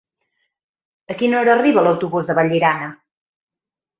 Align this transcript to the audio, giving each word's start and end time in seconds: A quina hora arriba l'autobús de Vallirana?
A 1.15 1.17
quina 1.19 1.37
hora 1.41 1.53
arriba 1.57 1.83
l'autobús 1.87 2.31
de 2.31 2.37
Vallirana? 2.39 2.87